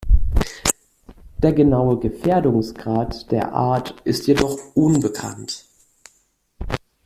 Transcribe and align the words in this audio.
Der 1.37 1.53
genaue 1.53 1.99
Gefährdungsgrad 1.99 3.31
der 3.31 3.53
Art 3.53 4.01
ist 4.03 4.25
jedoch 4.25 4.57
unbekannt. 4.73 5.63